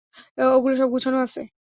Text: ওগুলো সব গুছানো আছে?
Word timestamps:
ওগুলো 0.49 0.73
সব 0.75 0.89
গুছানো 0.93 1.17
আছে? 1.25 1.41